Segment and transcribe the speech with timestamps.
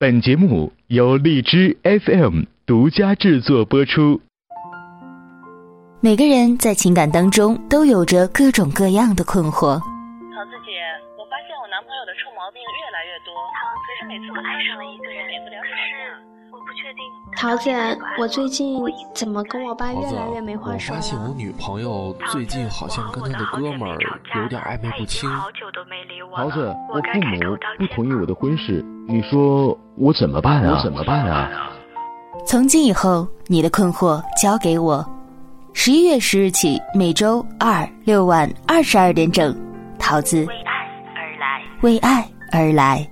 [0.00, 4.18] 本节目由荔枝 FM 独家制作播出。
[6.00, 9.76] 每个人在情感当中都有着各种各样的困惑。
[9.76, 10.80] 桃子姐，
[11.20, 13.36] 我发现我男朋友的臭毛病越来越多，
[13.84, 16.29] 可是每次我爱上了一个人，免不了吵架。
[17.36, 17.70] 桃子，
[18.18, 18.78] 我最近
[19.14, 21.00] 怎么跟我爸越来越没话说了？
[21.00, 23.96] 我发现我女朋友最近好像跟她的哥们儿
[24.42, 25.30] 有点暧昧不清。
[26.36, 30.76] 桃子，我父母不同意我的婚事，你说我怎么办啊？
[30.76, 31.70] 我怎么办啊？
[32.46, 35.04] 从今以后，你的困惑交给我。
[35.72, 39.56] 十一月十日起，每周二六晚二十二点整，
[39.98, 40.72] 桃子为爱
[41.14, 43.08] 而来，为爱而来。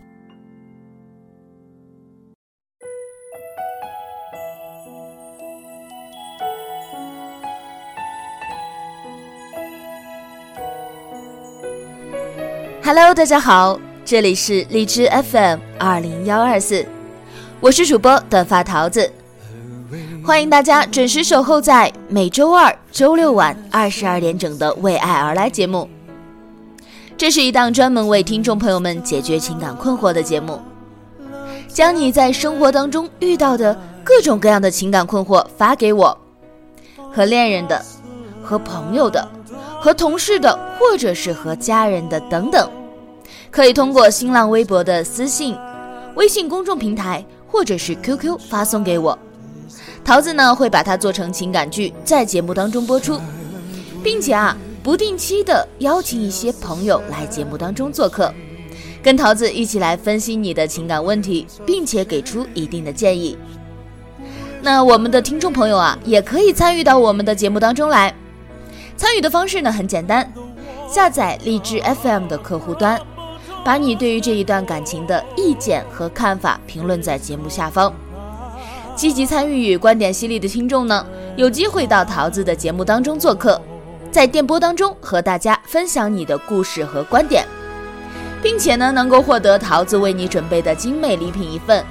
[12.88, 16.86] Hello，大家好，这里是荔枝 FM 二零幺二四，
[17.60, 19.12] 我是主播短发桃子，
[20.24, 25.86] 欢迎大家准时守候在每周二、周六晚二十二点整的《为爱而来》节目。
[27.14, 30.58] 这是一档专门为听众朋友们解决情感困惑的节目，
[31.68, 36.16] 将你在生活当中遇到的各种各样的情感困惑发给我，
[37.12, 37.84] 和恋人的，
[38.42, 39.28] 和朋友的，
[39.78, 42.66] 和同事的，或者是和家人的等等。
[43.50, 45.56] 可以通过新浪微博的私信、
[46.14, 49.18] 微信公众平台或者是 QQ 发送给我，
[50.04, 53.20] 桃子呢会把它做成情感剧，在节目当中播出，
[54.02, 58.32] 并且啊不定期的邀请一些朋友来节目当中做客，
[59.02, 63.36] 跟桃子一起来分析你的情感问题，并且给出一定的建议。
[64.60, 68.14] 那我们的听众朋友啊也可以参与到我们的节目当中来，
[68.96, 70.30] 参与的方式呢很简单，
[70.90, 73.00] 下载荔枝 FM 的客户端。
[73.64, 77.92] 把你对于这一段感情的意见和看法评论在节目下方，
[78.96, 81.06] 积极参与与观点犀利的听众呢，
[81.36, 83.60] 有机会到桃子的节目当中做客，
[84.10, 87.44] 在电波当中和大家分享你的故事和观点，
[88.42, 91.84] 并且呢，能够获得桃子为你准备的精美礼品一份。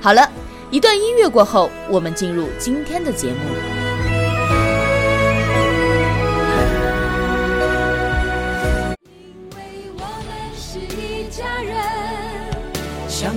[0.00, 0.28] 好了，
[0.70, 3.81] 一段音乐过后，我们进入今天的节目。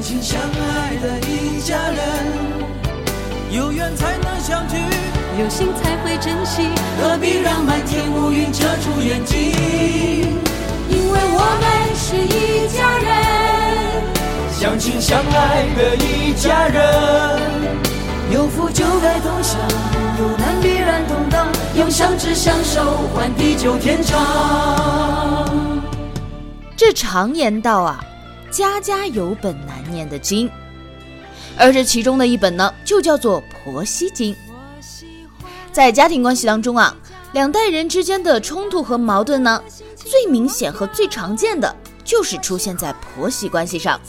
[0.05, 1.97] 相亲相爱的一家人，
[3.49, 4.75] 有缘才能相聚，
[5.39, 6.69] 有心才会珍惜，
[7.01, 9.51] 何必让满天乌云遮住眼睛？
[10.89, 11.65] 因为我们
[11.95, 17.41] 是一家人，相亲相爱的一家人，
[18.31, 19.59] 有福就该同享，
[20.19, 25.49] 有难必然同当，用相知相守换地久天长。
[26.77, 28.05] 这常言道啊。
[28.55, 30.49] 家家有本难念的经，
[31.57, 34.33] 而这其中的一本呢，就叫做婆媳经。
[35.73, 36.95] 在家庭关系当中啊，
[37.33, 39.61] 两代人之间的冲突和矛盾呢，
[39.97, 43.99] 最明显和最常见的就是出现在婆媳关系上。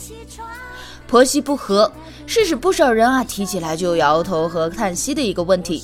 [1.07, 1.91] 婆媳不和
[2.25, 5.83] 是使不少人啊提起来就摇头和叹息的一个问题。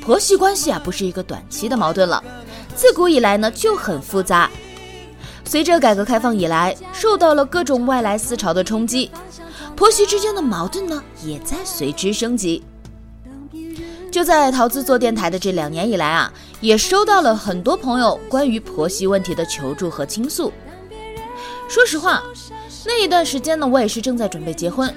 [0.00, 2.20] 婆媳关系啊，不是一个短期的矛盾了，
[2.74, 4.50] 自古以来呢就很复杂。
[5.48, 9.10] 随着改革开放以来，受到了各种外来思潮的冲击，
[9.74, 12.62] 婆媳之间的矛盾呢，也在随之升级。
[14.12, 20.52] 就在桃子做电台的这两年以来啊，也收到了很多朋友关于婆媳问题的求助和倾诉。
[21.66, 22.22] 说实话，
[22.84, 24.94] 那一段时间呢，我也是正在准备结婚，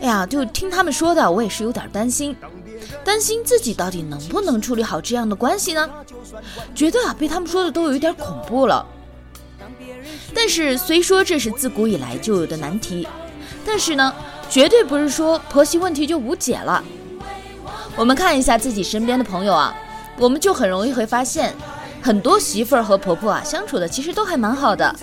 [0.00, 2.36] 哎呀，就听他们说的，我也是有点担心，
[3.02, 5.90] 担心自己到底能不能处理好这样的关系呢？
[6.72, 8.86] 觉得啊，被他们说的都有一点恐怖了。
[10.34, 13.06] 但是，虽说这是自古以来就有的难题，
[13.64, 14.12] 但是呢，
[14.48, 16.82] 绝对不是说婆媳问题就无解了。
[17.94, 19.74] 我们看一下自己身边的朋友啊，
[20.16, 21.54] 我们就很容易会发现，
[22.00, 24.94] 很多媳妇儿和婆婆啊相处的其实都还蛮好的。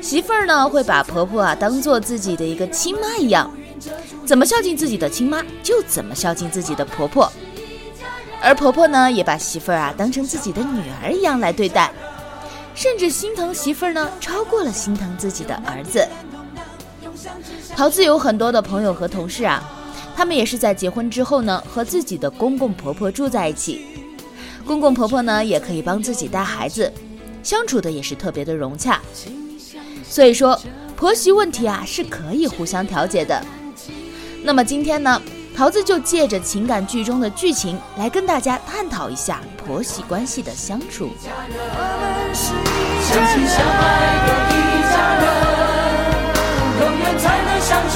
[0.00, 3.50] 媳妇儿呢会把婆婆啊当做自己的一个亲妈一样，
[4.26, 7.32] 怎么孝敬自己的亲妈就怎么孝敬自己的婆婆，
[8.42, 11.90] 而婆婆呢也把媳妇儿啊当成自己的女儿一样来对待。
[12.74, 16.06] 甚至心疼媳妇儿呢，超过了心疼自己的儿子。
[17.76, 19.62] 桃子有很多的朋友和同事啊，
[20.16, 23.86] 他们也是在结婚之后呢，和自己的公公婆婆住在一起。
[24.66, 26.92] 公公婆婆呢，也可以帮自己带孩子，
[27.42, 29.00] 相处的也是特别的融洽。
[30.08, 30.58] 所以说，
[30.96, 33.44] 婆媳问题啊，是可以互相调解的。
[34.42, 35.20] 那么今天呢？
[35.54, 41.10] 桃子就借着情感剧中的剧情来跟大家探讨一下婆媳关系的相处。
[41.22, 41.32] 相
[43.28, 44.52] 亲相爱的一
[44.90, 45.24] 家人，
[46.80, 47.88] 有缘才能相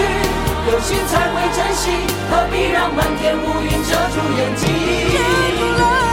[0.80, 1.90] 心才会珍惜，
[2.30, 4.68] 何必让漫天乌云遮住眼睛？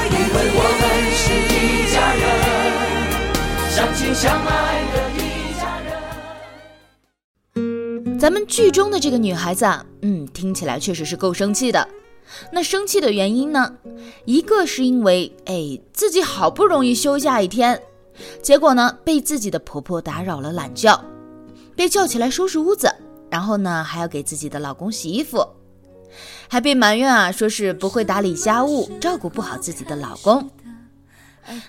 [0.10, 0.84] 因为我们
[1.14, 2.24] 是一家人，
[3.70, 4.50] 相亲相爱
[4.94, 5.20] 的一
[5.60, 5.88] 家人。
[8.20, 11.86] 咱们剧中的这个女孩子啊，嗯，听起来确实是够生气的。
[12.52, 13.76] 那生气的原因呢？
[14.26, 17.82] 一个是因为，哎，自己好不容易休假一天，
[18.42, 21.00] 结果呢，被自己的婆婆打扰了懒觉，
[21.76, 22.94] 被叫起来收拾屋子。
[23.30, 25.44] 然后呢，还要给自己的老公洗衣服，
[26.48, 30.50] 还被埋怨啊，说是不会打理家务，照顾不好自己的老公。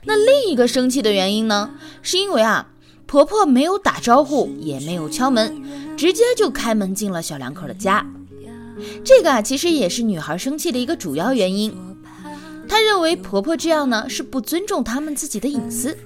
[0.05, 1.71] 那另一个生气的原因呢，
[2.03, 2.71] 是因为啊，
[3.07, 8.07] 婆婆没有打招呼，也没有敲门，直接就开门进了小两口的家。
[9.05, 11.77] 这个啊，其实也是女孩生气的一个主要原因。
[12.69, 15.97] 她认为婆婆这样呢，是不尊重他们自己的隐私。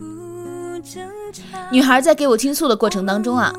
[1.71, 3.55] 女孩在给我倾诉的过程当中啊。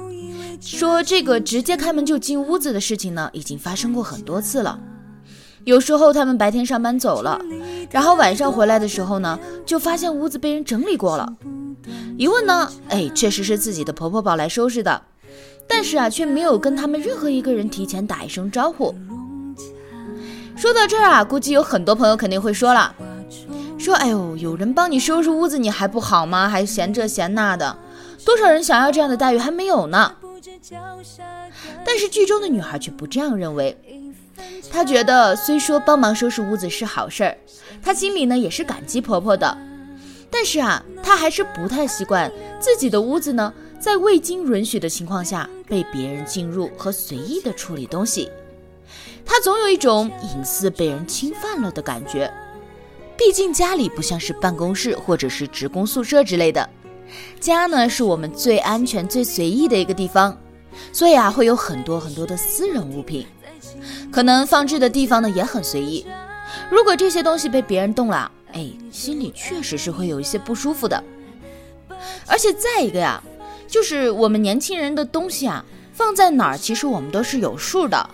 [0.62, 4.78] 说这个直接开门就进屋子的事情呢，已经发生过很多次了。
[5.64, 7.40] 有时候他们白天上班走了，
[7.90, 11.34] 然后晚上回来的时候呢，就发现屋子被人整理过了。
[12.18, 15.02] 一问呢，哎，确实是自己的婆婆宝来收拾的，
[15.70, 18.94] 但是啊，却没有跟他们任何一个人提前打一声招呼。
[20.58, 22.94] 说到这儿啊，估计有很多朋友肯定会说了，
[23.78, 26.50] 说哎呦，有人帮你收拾屋子，你还不好吗？
[26.50, 27.78] 还嫌这嫌那的，
[28.26, 30.16] 多少人想要这样的待遇还没有呢？
[31.86, 33.78] 但是剧中的女孩却不这样认为，
[34.70, 37.38] 她觉得虽说帮忙收拾屋子是好事儿，
[37.82, 39.58] 她心里呢也是感激婆婆的，
[40.30, 42.30] 但是啊，她还是不太习惯
[42.60, 48.30] 自己的屋子呢在未经允许的情况下被别人进入和随意的处理东西，
[49.26, 52.32] 他总有一种隐私被人侵犯了的感觉。
[53.18, 56.70] 毕竟家里不像是办公室或者是职工宿舍之类的，
[57.40, 60.38] 家呢是我们最安全、最随意的一个地方。
[60.94, 63.26] 所以啊，会有很多很多的私人物品，
[64.12, 66.06] 可能放置的地方呢也很随意。
[66.70, 71.02] 如果这些东西被别人动了，哎，心里确实是会有一些不舒服的。
[72.26, 73.22] 而且再一个呀，
[73.70, 75.64] 就是我们年轻人的东西啊，
[75.94, 78.10] 放在哪儿，其实我们都是有数的。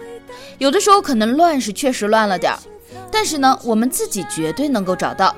[0.57, 2.59] 有的时候可能乱是确实乱了点儿，
[3.11, 5.35] 但是呢，我们自己绝对能够找到。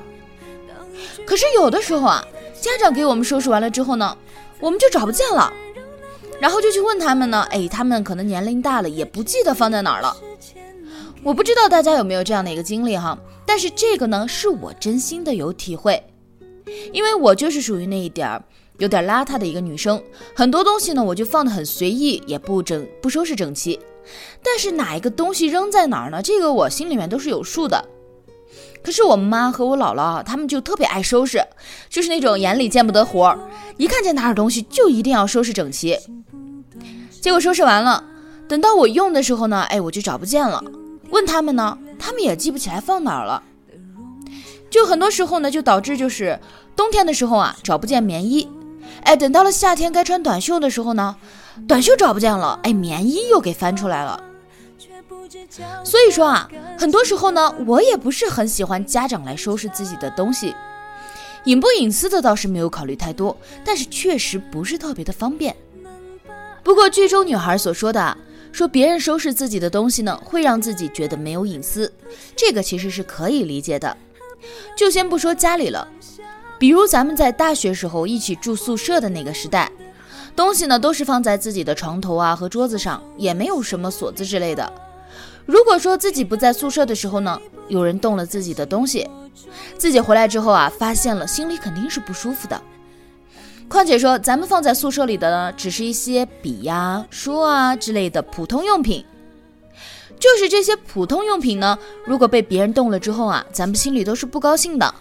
[1.25, 2.25] 可是有的时候啊，
[2.60, 4.18] 家长给我们收拾完了之后呢，
[4.60, 5.54] 我们就找不见了。
[6.40, 10.16] 然后就去问他们呢，哎，他们可能年龄大了，也不记得放在哪儿了。
[11.24, 16.02] 我不知道大家有没有这样的一个经历哈，但是这个呢，是我真心的有体会，
[16.94, 18.44] 因为我就是属于那一点儿
[18.77, 20.01] 有点邋遢的一个女生，
[20.35, 23.79] 很多东西呢我就放的很随意，也不整不收拾整齐。
[24.44, 26.21] 但是哪一个东西扔在哪儿呢？
[26.21, 27.83] 这个我心里面都是有数的。
[28.81, 31.44] 可是我妈和我姥姥啊，他们就特别爱收拾，
[31.89, 33.39] 就是那种眼里见不得活儿，
[33.75, 35.97] 一看见哪点东西就一定要收拾整齐。
[37.19, 38.01] 结果收拾完了，
[38.47, 40.63] 等到我用的时候呢，哎，我就找不见了。
[41.09, 43.44] 问他们呢，他们也记不起来放哪儿了。
[44.69, 46.39] 就很多时候呢，就导致就是
[46.75, 48.47] 冬天的时候啊，找不见棉衣，
[49.04, 51.16] 哎，等到了夏天该穿短袖的时候呢，
[51.68, 54.24] 短袖找不见了，哎，棉衣又给翻出来了。
[55.84, 60.54] 所以说啊，很多时候呢，我也不是很喜欢家长来收拾自己的东西，
[61.46, 65.56] 隐不隐私的倒是没有考虑太多，但是确实不是特别的方便。
[66.64, 68.18] 不过剧中女孩所说的，
[68.52, 71.94] 说别人收拾自己的东西呢，会让自己觉得没有隐私，
[72.36, 73.96] 这个其实是可以理解的。
[74.75, 75.88] 就先不说家里了，
[76.60, 79.72] 比如咱们在大学时候一起住宿舍的那个时代，
[80.36, 84.72] 东西呢都是放在自己的床头啊和桌子上，也没有什么锁子之类的。
[85.46, 89.08] 如果说自己不在宿舍的时候呢，有人动了自己的东西，
[89.78, 92.62] 自己回来之后啊，发现了，心里肯定是不舒服的。
[93.70, 99.06] 况且说，咱们放在宿舍里的呢，只是一些笔呀、书啊之类的普通用品，
[100.20, 104.94] 就是这些普通用品呢，如果被别人动了之后啊，咱们心里都是不高兴的，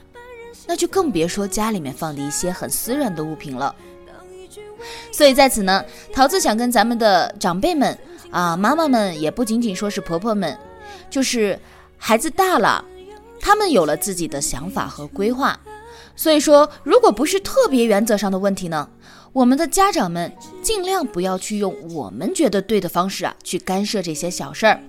[0.66, 3.74] 那就更别说家里面放的一些很私人的物品了。
[5.10, 7.98] 所以在此呢，桃子想跟咱们的长辈们。
[8.32, 10.58] 啊，妈妈们也不仅仅说是婆婆们，
[11.08, 11.58] 就是
[11.96, 12.84] 孩子大了，
[13.40, 15.58] 他们有了自己的想法和规划。
[16.16, 18.90] 所以说，如果不是特别原则上的问题呢，
[19.32, 24.82] 我们的家长们尽量不要去用我们觉得对的方式啊去干涉这些小事儿。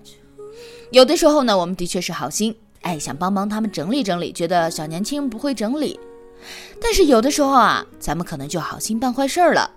[0.92, 2.54] 有的时候呢，我们的确是好心，
[2.88, 6.00] 哎，想帮帮他们整理整理，觉得小年轻不会整理。
[6.82, 9.70] 但是有的时候啊，咱们可能就好心办坏事了。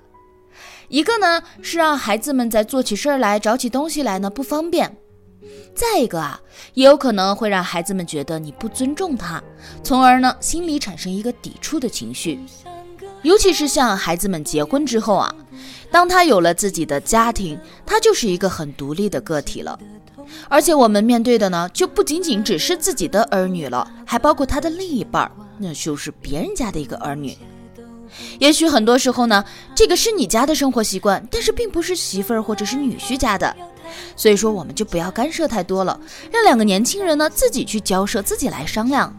[0.87, 4.89] 一个呢是让孩子们在做起事儿来、找起东西来呢不方便；
[5.75, 6.41] 再一个啊，
[6.75, 9.43] 也有可能会让孩子们觉得你不尊重他，
[9.83, 12.39] 从而呢心里产生一个抵触的情绪。
[13.23, 15.35] 尤其是像孩子们结婚之后啊，
[15.91, 19.77] 当他有了自己的家庭，他就是一个很独立的个体了。
[20.49, 27.37] 而且我们面对的呢，就不仅仅只是自己的儿女了，还包括他的另一半，那就是别人家的一个儿女。
[28.41, 29.45] 也许很多时候呢，
[29.75, 33.55] 这个是你家的生活习惯，但是并不是媳妇儿或者是女婿家的，
[34.17, 35.99] 所以说我们就不要干涉太多了，
[36.33, 39.15] 让两个年轻人呢自己去交涉，自己来商量。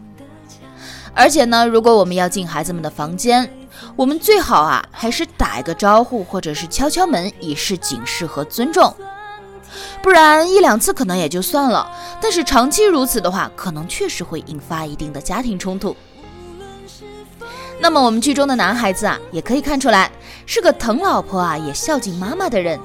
[1.14, 3.50] 而且呢，如果我们要进孩子们的房间，
[3.96, 8.94] 我们最好啊还是打一个招呼，或者是敲敲门，以示警示和尊重。
[10.02, 11.88] 不然一两次可能也就算了，
[12.20, 15.96] 但是长期如此的话，可能确实会引发一定的家庭冲突。
[17.80, 20.10] 那么我们剧中的男孩子啊，也可以看出来
[20.44, 22.78] 是个疼老婆啊，也孝敬妈妈的人。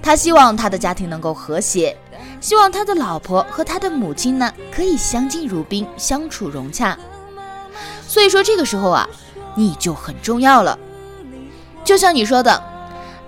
[0.00, 1.96] 他希望他的家庭能够和谐，
[2.40, 6.96] 希望他的老婆和他的母亲呢可以相敬如宾，相处融洽。
[8.06, 9.08] 所以说这个时候啊，
[9.56, 10.78] 你就很重要了。
[11.84, 12.77] 就像你说的。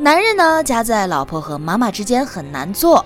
[0.02, 3.04] 男人呢，夹在老婆和妈妈之间很难做，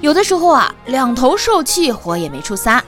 [0.00, 2.80] 有的时候啊，两头受气，火也没处撒。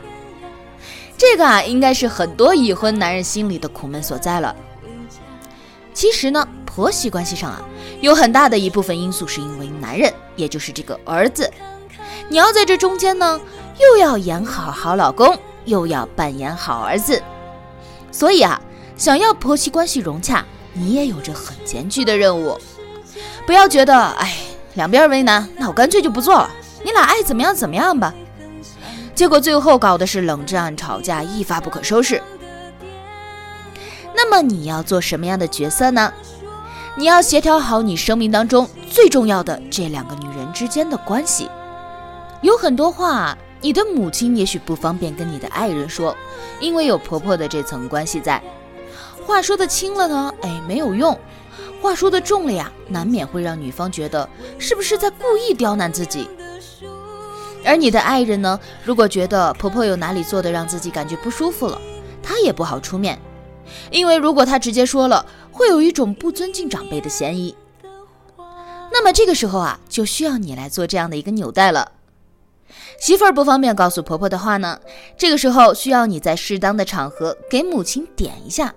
[1.18, 4.54] 这个啊，应该是很多已婚男人心里的苦闷所在了。
[5.92, 7.60] 其实呢，婆媳关系上啊，
[8.00, 11.52] 有很大的一部分因素是因为男人，也就是这个儿子，
[12.28, 13.40] 你要在这中间呢，
[13.80, 17.20] 又要演好好老公，又要扮演好儿子，
[18.12, 18.62] 所以啊，
[18.96, 22.56] 想要婆媳关系融洽，你也有着很艰巨的任务。
[23.50, 24.32] 不要觉得哎，
[24.74, 26.48] 两边为难，那我干脆就不做了。
[26.84, 28.14] 你俩爱怎么样怎么样吧。
[29.12, 32.22] 结果最后搞的是冷战、吵架，一发不可收拾。
[34.14, 36.12] 那么你要做什么样的角色呢？
[36.94, 41.50] 你要协调好你生命当中最重要的这两个女人之间的关系。
[42.42, 46.16] 有很多话，你的母亲也许不方便跟你的爱人说，
[46.60, 48.40] 因为有婆婆的这层关系在。
[49.26, 51.18] 话说的轻了呢，哎，没有用。
[51.80, 56.28] 话说的重了呀，难免会让女方觉得是不是在故意刁难自己。
[57.64, 61.80] 而你的爱人呢，如果觉得婆婆有哪里做的让自己感觉不舒服了，
[62.22, 63.18] 她也不好出面，
[63.90, 67.54] 因为如果她直接说了，会有一种不尊敬长辈的嫌疑。
[68.92, 71.92] 那么这个时候啊，就需要你来做这样的一个纽带了。
[72.98, 74.78] 媳妇儿不方便告诉婆婆的话呢，
[75.16, 78.74] 这个时候需要你在适当的场合给母亲点一下。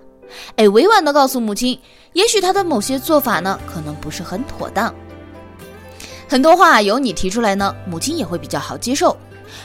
[0.56, 1.78] 哎，委婉的告诉母亲，
[2.14, 4.92] 也许他的某些做法呢，可能不是很妥当。
[6.26, 9.16] 很多话由你提出来呢，母亲也会比较好接受。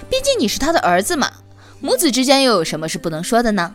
[0.09, 1.31] 毕竟你是他的儿子嘛，
[1.79, 3.73] 母子之间又有什么是不能说的呢？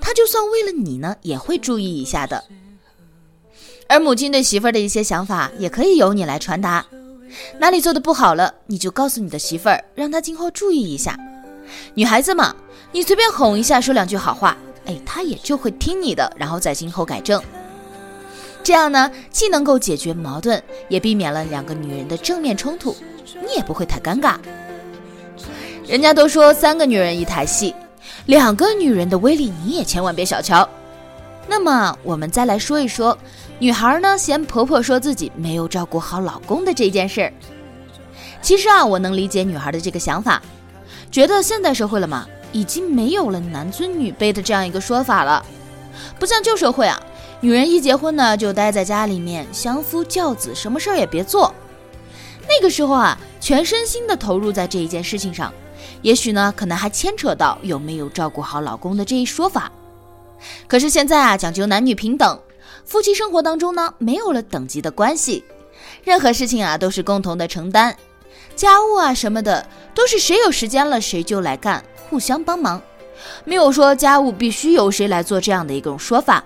[0.00, 2.42] 他就算为了你呢，也会注意一下的。
[3.88, 6.84] 而母亲对媳妇儿的一些想法，也可以由你来传达。
[7.58, 11.18] 哪里做的不好了，你就告诉你的媳妇儿，让她今后注意一下。
[11.94, 12.54] 女孩子嘛，
[12.92, 14.56] 你随便哄一下，说两句好话。
[14.86, 17.42] 哎，她也就会听你的，然后在今后改正。
[18.62, 22.94] 这样呢，既能够解决矛盾，也避免了两个女人的正面冲突，
[23.46, 24.36] 你也不会太尴尬。
[25.86, 27.74] 人家都说三个女人一台戏，
[28.26, 30.68] 两个女人的威力你也千万别小瞧。
[31.46, 33.16] 那么我们再来说一说，
[33.58, 37.32] 女孩呢嫌婆婆说自己没有照顾好老公的这件事儿。
[38.42, 40.42] 其实啊，我能理解女孩的这个想法，
[41.10, 42.26] 觉得现代社会了嘛。
[42.50, 45.44] 已经没有了男尊女卑的这样一个说法了，
[46.18, 46.98] 不像旧社会啊，
[47.40, 51.54] 女人一结婚呢就待在家里面相夫教子，什么事儿也别做。
[52.48, 55.52] 那个时候啊，全身心的投入在这一件事情上，
[56.02, 59.70] 也许呢可能还牵扯到有没有照顾好老公的这一说法。
[60.66, 62.40] 可是现在啊，讲究男女平等，
[62.84, 65.44] 夫妻生活当中呢没有了等级的关系，
[66.02, 67.94] 任何事情啊都是共同的承担，
[68.56, 69.64] 家务啊什么的
[69.94, 71.84] 都是谁有时间了谁就来干。
[72.10, 72.82] 互相帮忙，
[73.44, 76.42] 没有说家务必须由谁来做这样的一种说法。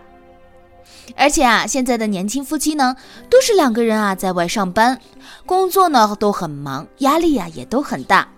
[1.17, 2.97] 而且啊，现在的年轻夫妻呢，
[3.29, 5.01] 都是两个人啊在外上班，
[5.45, 8.29] 工作呢都很忙，压力呀也都很大。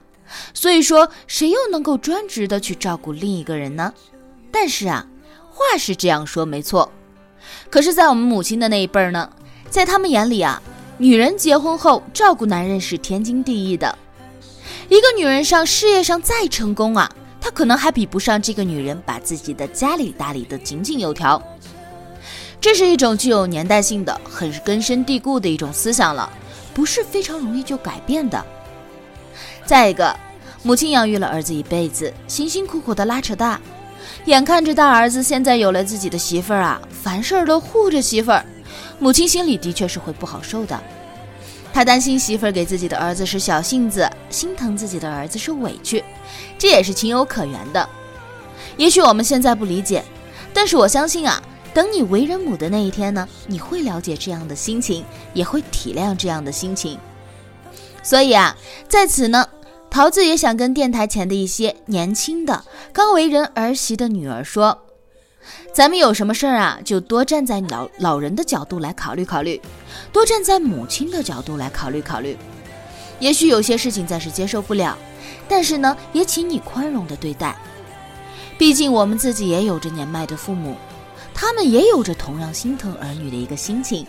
[0.52, 3.92] 所以说，谁又能够专职的去照顾另一个人呢？
[4.50, 5.06] 但是啊，
[5.50, 6.90] 话是这样说没错，
[7.70, 9.30] 可是，在我们母亲的那一辈儿呢，
[9.68, 10.60] 在他们眼里啊，
[10.98, 13.96] 女人结婚后照顾男人是天经地义的。
[14.88, 21.40] 一个女人上事业上再成功啊，她可能还比不上这个女人把自己的家里打理得井井有条。
[22.64, 26.30] 这是一种具有年代性的、很是根深蒂固的一种思想了，
[26.72, 28.42] 不是非常容易就改变的。
[29.66, 30.16] 再一个，
[30.62, 33.60] 母亲养育了儿子一辈子，辛辛苦苦的拉扯大，
[34.24, 38.42] 眼看着大儿子现在有了自己的媳妇儿啊，凡事都护着媳妇儿，
[38.98, 40.82] 母亲心里的确是会不好受的。
[41.70, 46.02] 他担心媳妇儿给自己的儿子是小性子，心疼自己的儿子受委屈，
[46.56, 47.86] 这也是情有可原的。
[48.78, 50.02] 也许我们现在不理解，
[50.54, 51.42] 但是我相信啊，
[51.74, 55.04] 等你为人母的那一天呢，你会了解这样的心情，
[55.34, 56.96] 也会体谅这样的心情。
[58.02, 58.56] 所以啊，
[58.88, 59.48] 在此呢，
[59.90, 64.78] 桃子也想跟电台前的一些年轻的、刚为人儿媳的女儿说
[65.74, 69.60] ：“咱们有什么事儿啊，就多站在老老人的角度来考虑考虑，
[70.12, 72.36] 多站在母亲的角度来考虑考虑。
[73.18, 74.96] 也许有些事情暂时接受不了，
[75.48, 77.56] 但是呢，也请你宽容的对待。
[78.56, 80.76] 毕竟我们自己也有着年迈的父母，
[81.34, 84.06] 他们也有着同样心疼儿女的一个心情。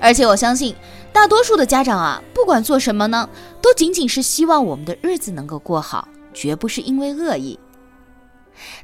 [0.00, 0.74] 而且我相信。”
[1.14, 3.30] 大多数的家长啊，不管做什么呢，
[3.62, 7.56] 都仅仅是希望我们的日子能够过好，绝不是因为恶意。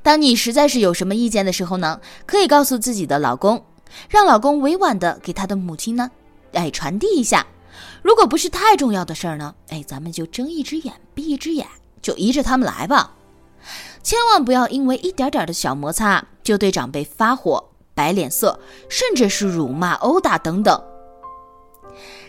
[0.01, 3.65] 当你实在是有什么意见的时候呢，可以告诉自己的老公，
[4.09, 6.09] 让老公委婉的给他的母亲呢，
[6.53, 7.45] 哎，传递一下。
[8.01, 11.67] 如果不是太重要的事儿呢，哎，咱们就睁一只眼闭一只眼，
[12.01, 13.13] 就依着他们来吧。
[14.03, 20.83] 千万不要因为一点点的小摩擦就对长辈发火、摆脸色，甚至是辱骂、殴打等等。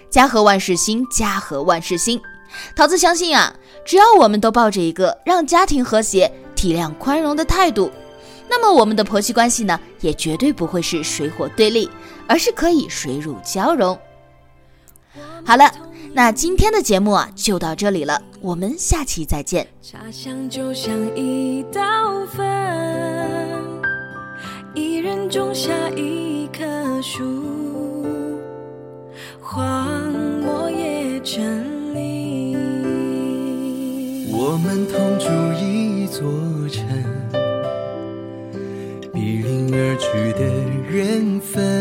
[0.10, 2.22] 家和万事兴，家和万事兴。
[2.76, 7.90] 桃子相信啊，只要我们都抱着一个让家庭和谐、体谅宽容的态度，
[8.50, 11.90] 那么我们的婆媳关系呢，也绝对不会是水火对立，
[12.28, 13.98] 而是可以水乳交融。
[15.46, 15.72] 好了，
[16.14, 19.66] 那今天的节目啊，就到这里了，我们下期再见。
[19.82, 21.82] 茶香就像一道
[22.36, 22.46] 粉，
[24.76, 28.06] 一人种下一棵树。
[29.42, 31.42] 荒漠也成
[31.96, 32.58] 林。
[34.34, 35.30] 我们同住
[35.64, 36.22] 一座
[36.70, 36.86] 城，
[39.14, 40.44] 比邻而居的
[40.90, 41.81] 缘分，